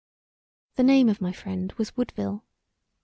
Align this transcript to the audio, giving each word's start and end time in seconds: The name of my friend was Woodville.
The 0.77 0.83
name 0.83 1.09
of 1.09 1.21
my 1.21 1.31
friend 1.31 1.71
was 1.73 1.95
Woodville. 1.95 2.43